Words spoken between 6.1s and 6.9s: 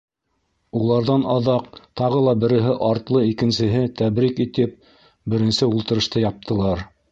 яптылар.